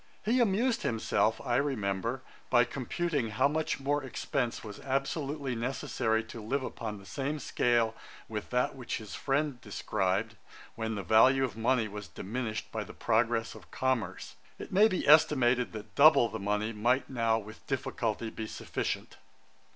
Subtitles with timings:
[0.25, 6.41] He amused himself, I remember, by computing how much more expence was absolutely necessary to
[6.41, 7.93] live upon the same scale
[8.27, 10.35] with that which his friend described,
[10.73, 14.37] when the value of money was diminished by the progress of commerce.
[14.57, 19.17] It maybe estimated that double the money might now with difficulty be sufficient.